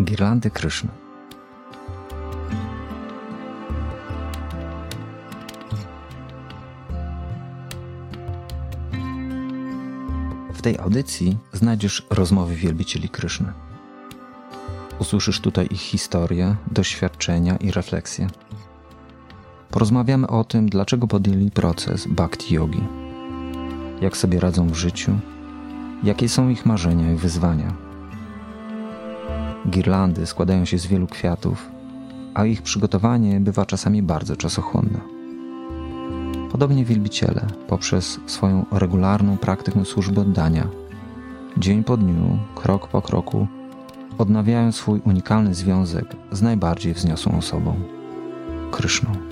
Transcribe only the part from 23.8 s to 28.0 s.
jak sobie radzą w życiu, jakie są ich marzenia i wyzwania.